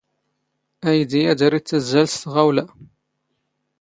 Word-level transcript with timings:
ⴰⵢⴷⵉ 0.89 1.21
ⴰⴷ 1.31 1.39
ⴰⵔ 1.47 1.53
ⵉⵜⵜⴰⵣⵣⴰⵍ 1.57 2.05
ⵙ 2.11 2.19
ⵜⵖⴰⵡⵍⴰ. 2.21 2.63